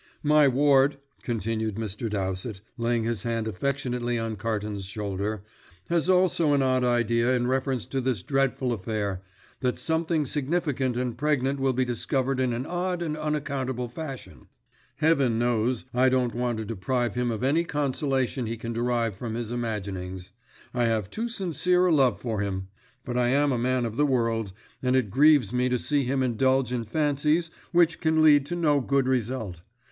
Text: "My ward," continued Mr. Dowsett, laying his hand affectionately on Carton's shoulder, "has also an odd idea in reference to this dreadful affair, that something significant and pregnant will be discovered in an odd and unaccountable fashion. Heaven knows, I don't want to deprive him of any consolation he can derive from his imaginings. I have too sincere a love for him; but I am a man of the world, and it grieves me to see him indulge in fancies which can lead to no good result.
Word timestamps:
"My 0.23 0.47
ward," 0.47 0.97
continued 1.21 1.75
Mr. 1.75 2.09
Dowsett, 2.09 2.61
laying 2.75 3.03
his 3.03 3.21
hand 3.21 3.47
affectionately 3.47 4.17
on 4.17 4.35
Carton's 4.35 4.85
shoulder, 4.85 5.43
"has 5.89 6.09
also 6.09 6.53
an 6.53 6.63
odd 6.63 6.83
idea 6.83 7.35
in 7.35 7.45
reference 7.45 7.85
to 7.85 8.01
this 8.01 8.23
dreadful 8.23 8.73
affair, 8.73 9.21
that 9.59 9.77
something 9.77 10.25
significant 10.25 10.97
and 10.97 11.15
pregnant 11.19 11.59
will 11.59 11.73
be 11.73 11.85
discovered 11.85 12.39
in 12.39 12.51
an 12.51 12.65
odd 12.65 13.03
and 13.03 13.15
unaccountable 13.15 13.89
fashion. 13.89 14.47
Heaven 14.95 15.37
knows, 15.37 15.85
I 15.93 16.09
don't 16.09 16.33
want 16.33 16.57
to 16.57 16.65
deprive 16.65 17.13
him 17.13 17.29
of 17.29 17.43
any 17.43 17.63
consolation 17.63 18.47
he 18.47 18.57
can 18.57 18.73
derive 18.73 19.15
from 19.15 19.35
his 19.35 19.51
imaginings. 19.51 20.31
I 20.73 20.85
have 20.85 21.11
too 21.11 21.29
sincere 21.29 21.85
a 21.85 21.93
love 21.93 22.19
for 22.19 22.39
him; 22.39 22.69
but 23.05 23.17
I 23.19 23.27
am 23.27 23.51
a 23.51 23.57
man 23.59 23.85
of 23.85 23.97
the 23.97 24.07
world, 24.07 24.51
and 24.81 24.95
it 24.95 25.11
grieves 25.11 25.53
me 25.53 25.69
to 25.69 25.77
see 25.77 26.05
him 26.05 26.23
indulge 26.23 26.71
in 26.73 26.85
fancies 26.85 27.51
which 27.71 27.99
can 27.99 28.23
lead 28.23 28.47
to 28.47 28.55
no 28.55 28.79
good 28.81 29.05
result. 29.07 29.61